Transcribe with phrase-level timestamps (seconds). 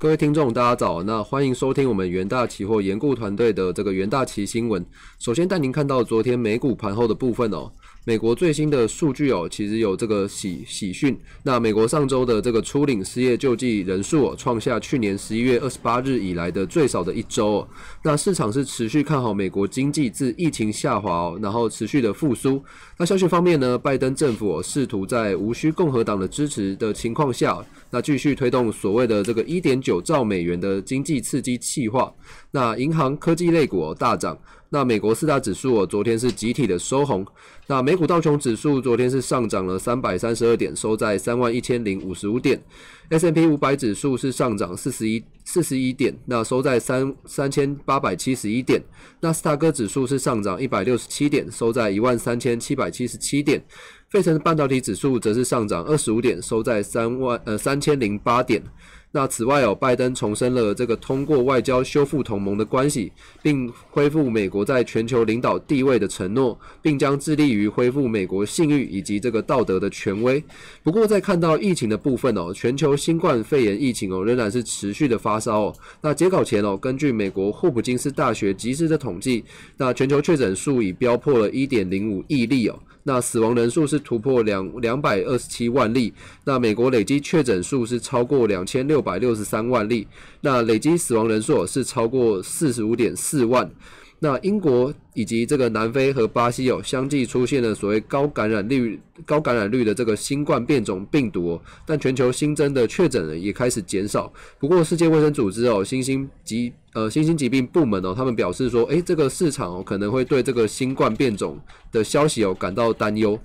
[0.00, 1.02] 各位听众，大家早。
[1.02, 4.86] 那欢迎收听我们元大期货研顾团队的这个元大旗新闻。
[5.18, 7.68] 首先带您看到昨天美股盘后的部分哦。
[8.08, 11.14] 美国最新的数据哦，其实有这个喜喜讯。
[11.42, 17.68] 那美国上周的这个初领失业救济人数哦，创下去年十一月二十八日以来的最少的一周。
[18.02, 22.64] 那市场是持续看好美国经济自疫情下滑，然后持续的复苏。
[22.96, 32.10] 那消息方面呢，拜登政府试图在无需共和党的支持的情况下，那继续推动所谓的这个一点九兆美元的经济刺激计划。
[32.52, 34.38] 那银行科技类股大涨。
[34.70, 37.26] 那美国四大指数哦，昨天是集体的收红。
[37.66, 42.62] 那美股道琼指数昨天是上涨了三百三十二点，收在三万一千零五十五点。
[43.08, 48.82] S M P 五百指数是上涨四十一四十一点，那收在三三千八百七十一点。
[49.20, 53.62] 纳斯达克指数是上涨一百六十七点，收在一万三千七百七十七点。
[54.10, 58.62] 费城半导体指数则是上涨二十五点，收在三万呃三千零八点。
[59.10, 63.10] 那此外哦，拜登重申了这个通过外交修复同盟的关系，
[63.42, 70.42] 并恢复美国在全球领导地位的承诺，并将致力于恢复美国信誉以及这个道德的权威。
[70.82, 75.74] 不过，在看到疫情的部分哦，全球新冠肺炎疫情哦仍然是持续的发烧哦。
[76.02, 79.42] 那截稿前哦，根据美国霍普金斯大学及时的统计，
[79.78, 82.78] 那全球确诊数已飙破了一点零五亿例哦。
[83.04, 86.12] 那死亡人数是突破两两百二十七万例，
[86.44, 90.08] 那美国累计确诊数是超过两千六六百六十三万例，
[90.40, 93.70] 那累计死亡人数是超过四十五点四万。
[94.18, 104.32] 那英国以及这个南非和巴西有相继出现了所谓高感染率、高感染率的这个新冠变种病毒，但全球新增的确诊人也开始减少。
[104.58, 111.56] 不过，世界卫生组织哦，新兴疾呃新兴疾病部门哦，他们表示说，诶，这个市场哦可能会对这个新冠变种
[111.92, 113.38] 的消息哦感到担忧。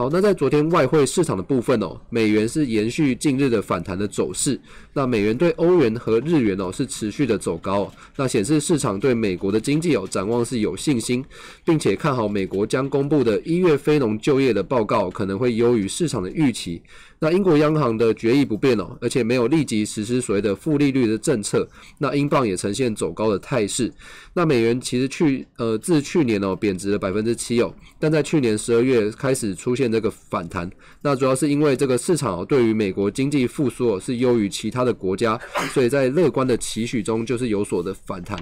[0.00, 4.58] 好，那在昨天外汇市场的部分哦，美元是延续近日的反弹的走势。
[4.94, 11.22] 那美元对欧元和日元哦是持续的走高，那显示市场对美国的经济哦展望是有信心，
[11.66, 16.80] 并且看好美国将公布的一月非农就业的报告可能会优于市场的预期。
[17.22, 21.68] 那英国央行的决议不变哦，而且没有立即实施所谓的负利率的政策。
[21.98, 23.92] 那英镑也呈现走高的态势。
[24.32, 30.70] 那美元其实去呃自去年哦贬值了百分之七哦，但在去年十二月开始出现这个反弹。
[31.02, 35.40] 那主要是因为这个市场对于美国经济复苏是优于其他的国家，
[35.72, 38.38] 所以在乐观的期许中就是有所的反弹。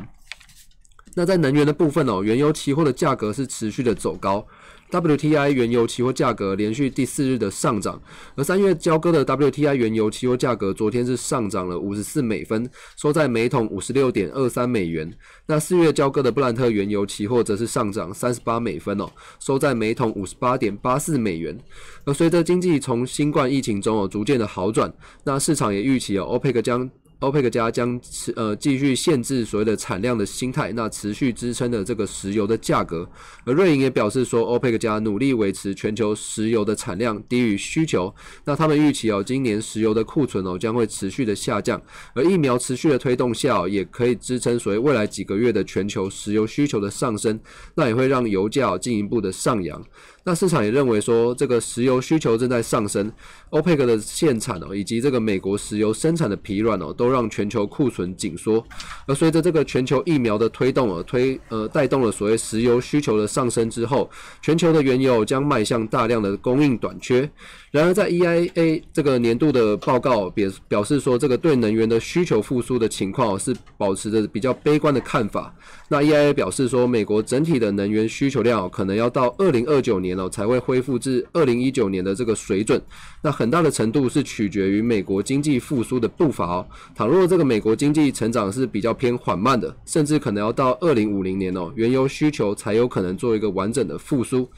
[1.14, 4.46] 那在能源的部分哦，原油期货的价格是持续的走高。
[4.90, 8.00] WTI 原油期货价格连续第四日的上涨，
[8.34, 15.12] 而三月交割的 WTI 原油期货价格昨天是上涨了五十四美分，收在每桶五十六点二三美元。
[15.46, 21.58] 那四月交割的布兰特原油期货则是上涨三十八美分哦，收在每桶五十八点八四美元。
[22.04, 24.90] 而随着经济从新冠疫情中哦逐渐的好转，
[25.24, 26.90] 那市场也预期哦欧佩克将。
[27.20, 33.08] 欧佩克加将持呃继续限制所谓的产量的心态，那持续支撑的这个石油的价格。
[33.44, 38.14] 而瑞银也表示说，欧佩克加努力维持全球石油的产量低于需求。
[38.44, 41.82] 那他们预期哦，今年石油的库存哦将会持续的下降，
[42.14, 47.38] 而疫苗持续的推动下，也可以支撑所谓未来几个月的全球石油需求的上升。
[47.74, 49.84] 那也会让油价进一步的上扬。
[50.28, 53.10] 那市场也认为说，这个石油需求正在上升，
[53.48, 58.62] 欧佩克的限产哦，以及这个美国石油生产的疲软哦，都让全球库存紧缩。
[59.06, 64.10] 而随着这个全球疫苗的推动而推呃带动了所谓石油需求的上升之后，
[64.42, 67.30] 全球的原油将迈向大量的供应短缺。
[67.70, 75.54] 然而，在 EIA 这个年度的报告表表示说，这个对能源的需求复苏的情况是保持着比较悲观的看法。
[75.88, 82.80] 那 EIA 表示说，美国整体的能源需求量可能要到二零二九年哦才会恢复至二零一九年的这个水准。
[83.22, 86.66] 那很大的程度是取决于美国经济复苏的步伐哦。
[86.94, 94.48] 倘若这个美国经济成长是比较偏缓慢的，甚至可能要到二零五零年哦，原油需求才有可能做一个完整的复苏。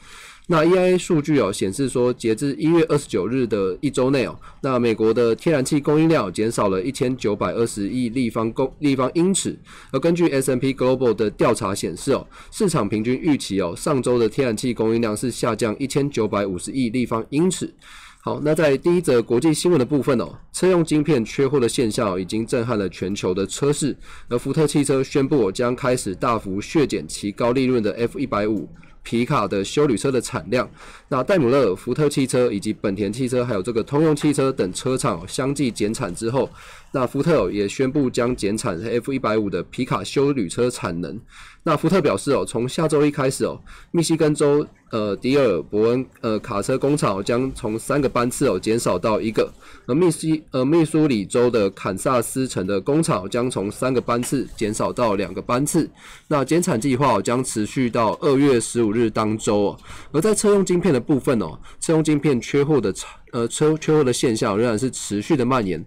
[0.51, 9.57] 那 EIA 数据哦显示说，截至一月二十九日的一周内哦，那美国的天然气供应量减少了一千九百二十亿立方公立方英尺。
[9.93, 17.73] 而根据 S&P Global 的调查显示哦，市场平均预期哦，上周的天然气供应量是下降一千九百五十亿立方英尺。
[18.19, 23.95] 好，那在第一则国际新闻的部分哦，车用晶片缺货的现象已经震撼了全球的车市，
[24.27, 28.67] 而福特汽车宣布将开始大幅削减其高利润的 F 一百五。
[29.03, 30.69] 皮卡的修理车的产量，
[31.07, 36.49] 那戴姆勒、福特汽车以及本田汽车，还有这个通用汽车等车厂相继减产之后，
[36.93, 41.19] 那福特也宣布将减产 F 一百五的皮卡修旅车产能。
[41.63, 43.59] 那福特表示哦，从下周一开始哦，
[43.91, 49.49] 密西根州呃迪尔伯恩呃卡车工厂将从三个班次哦减少到一个，
[49.85, 55.87] 而密西呃密苏里州的堪萨斯城的工厂将从三个班次减少到两个班次。
[56.27, 59.77] 那减产计划将持续到二月十五日当周哦。
[60.11, 62.91] 而在车用晶片的部分哦，车用晶片缺货的
[63.31, 65.83] 呃车缺货的现象仍然是持续的蔓延。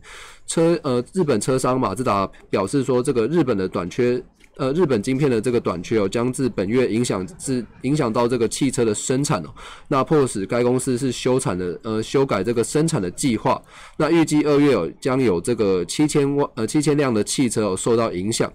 [0.47, 4.23] 车呃日本车商马自达表示说，这个日本的短缺。
[4.57, 9.49] 呃，日本晶片的这个短缺哦，将自本月影响至影响到这个汽车的生产哦，
[9.89, 13.61] 那迫使该公司是修产的呃修改这个生产的计划。
[13.97, 18.49] 那预计二月哦将有这个七千万呃七千辆的汽车哦受到影响。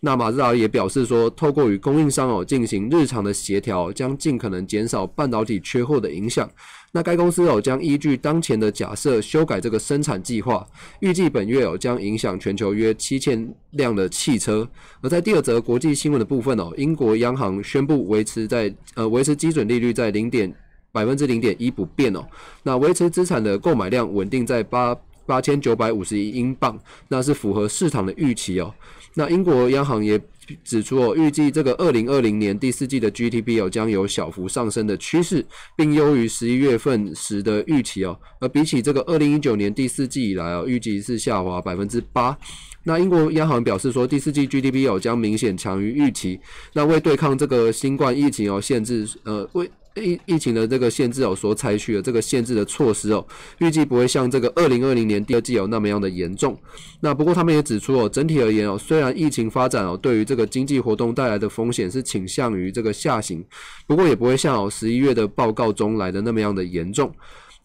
[0.00, 6.50] 那马自达也表示说，透过与供应商哦进行日常的协调，将尽可能减少半导体缺货的影响。
[6.96, 10.64] 那该公司哦将依据当前的假设修改这个生产计划，
[11.00, 14.66] 预计本月哦将影响全球约七千辆的汽车。
[15.00, 20.54] 而在第二则国际新闻的部分哦，英国央行宣布维持在呃维持基准利率在零点
[20.92, 22.24] 百分之零点一不变哦，
[22.62, 28.72] 那维持资产的购买量稳定在八八千九百五十亿英镑，那是符合市场的预期哦。
[29.14, 30.20] 那英国央行也。
[30.62, 35.42] 指出哦，预计这个二零二零年第四季的 GDP 哦将有小幅上升的趋势，
[35.74, 38.14] 并优于十一月份时的预期哦。
[38.40, 42.36] 而比起这个二零一九年第四季以来哦，预计是下滑百分之八。
[42.82, 46.38] 那英国央行表示说，第四季 GDP 哦将明显强于预期。
[46.74, 49.70] 那为对抗这个新冠疫情哦，限制呃为。
[49.96, 53.24] 疫疫情的这个限制哦，所采取的这个限制的措施哦，
[53.58, 56.56] 预计不会像这个二零二零年第二季有那么样的严重。
[57.00, 63.44] 那不过他们也指出哦，整体而言哦，虽然疫情发展哦，对于这个经济活动带来的风险是倾向于这个下行，
[63.86, 67.12] 不过也不会像哦十一月的报告中来的那么样的严重。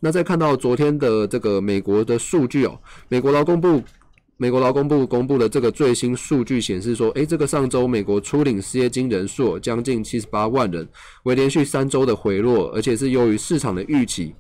[0.01, 3.83] 那再看到昨天的这个美国的数据哦，美国劳工部。
[4.41, 10.88] 美国劳工部公布的这个最新数据显示说，诶，这个上周美国初领失业金人数将近七十八万人，
[11.24, 14.33] 为连续三周的回落，而且是优于市场的预期。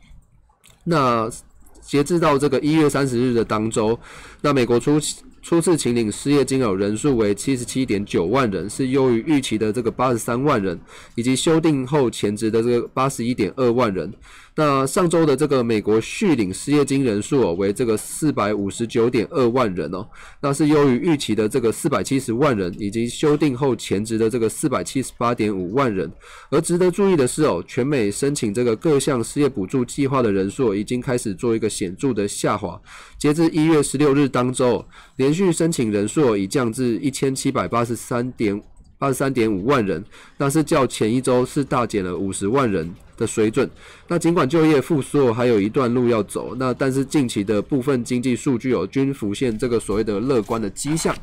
[0.85, 1.29] 那
[1.81, 3.99] 截至到这个一月三十日的当周，
[4.39, 4.97] 那美国初
[5.41, 10.79] 初次请领失业金额人数为七十七点九万人，是优于预期的这个八十三万人，
[11.15, 14.09] 以及修订后前值的这个八十一点二万人。
[14.59, 20.05] 那上周的这个美国续领失业金人数哦为这个四百五十九点二万人哦，
[20.41, 26.11] 那是优于预期的这个四百七十万人，以及修订后前值的这个四百七十八点五万人。
[26.49, 32.77] 而值得注意的是哦，全美申请这个各项失业补助计划的人数已经开始做一个显著的下滑。
[33.17, 34.85] 截至一月十六日当周，
[35.15, 38.61] 连续申请人数已降至一千七百八十三点。
[38.99, 40.03] 二十三点五万人，
[40.37, 43.69] 那是较前一周是大减了五十万人的水准。
[44.07, 51.15] 那尽管就业复苏还有一段路要走，那但是近期的部分经济数据有均浮现这个所谓的乐观的迹象。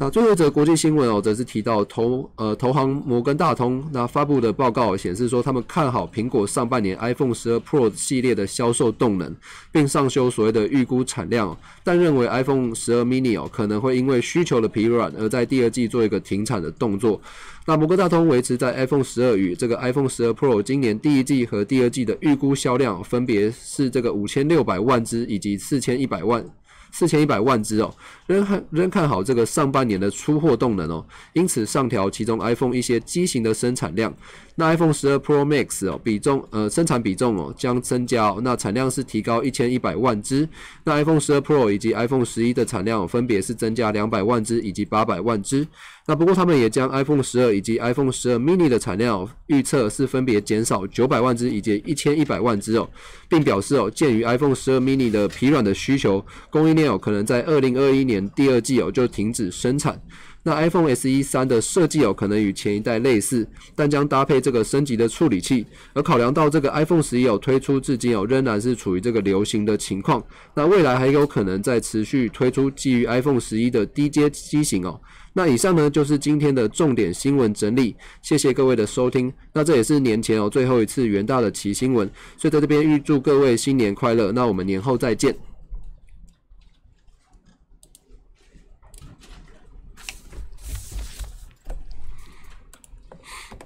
[0.00, 9.34] 那最后一则国际新闻哦，则是提到投呃投行摩根大通那发布的报告显示说，他们看好苹果上半年 iPhone 十二 Pro 系列的销售动能，
[9.72, 17.20] 并上修所谓的预估产量，但认为 iPhone 十二 mini 哦可能会因为需求的疲软而在第二季做一个停产的动作。
[17.66, 26.48] 那摩根大通维持在 iPhone 十二与这个 iPhone 十二 Pro 今年第一季和第二季的预估销量分别是这个五千六百万只以及四千一百万。
[26.90, 27.94] 四千一百万只哦，
[28.26, 34.12] 仍看仍看好这个上半年的出货动能哦，因此上调其中 iPhone 一些机型的生产量。
[34.60, 40.48] 那 iPhone 十二 Pro Max 哦，比重呃生产比重哦将增加哦，那产量是提高一千一百万只。
[40.82, 45.64] 那 iPhone 十二 Pro 以及 iPhone 十一的产量分别是增加两百万只以及八百万只。
[46.08, 52.90] 那不过他们也将 iPhone 十二以及 iPhone 十二 mini 的产量预测是分别减少九百万只以及一千一百万只哦，
[53.28, 60.00] 并表示哦，鉴于 iPhone 十二 mini 的疲软的需求，供应链哦可能在二零二一年第二季哦就停止生产。
[60.42, 65.66] 那 iPhone SE 三的设计哦，可能与前一代类似，但将搭配这个升级的处理器。
[65.92, 70.22] 而考量到这个 iPhone 十一有推出至今哦，仍然是处于这个流行的情况。
[70.54, 74.98] 那未来还有可能在持续推出基于 iPhone 十一的低阶机型哦。
[75.34, 79.32] 那以上呢就是今天的重点新闻整理，谢谢各位的收听。
[79.52, 84.32] 那这也是年前哦最后一次元大的奇新闻，所以在这边预祝各位新年快乐。
[84.32, 85.36] 那我们年后再见。